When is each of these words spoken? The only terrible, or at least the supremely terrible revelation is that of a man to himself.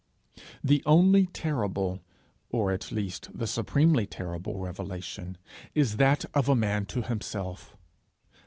The 0.63 0.81
only 0.87 1.27
terrible, 1.27 2.01
or 2.49 2.71
at 2.71 2.91
least 2.91 3.29
the 3.37 3.45
supremely 3.45 4.07
terrible 4.07 4.57
revelation 4.57 5.37
is 5.75 5.97
that 5.97 6.25
of 6.33 6.49
a 6.49 6.55
man 6.55 6.87
to 6.87 7.03
himself. 7.03 7.77